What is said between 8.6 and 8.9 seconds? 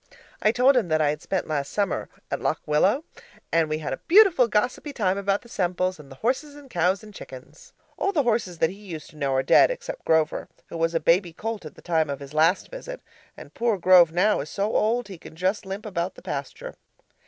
he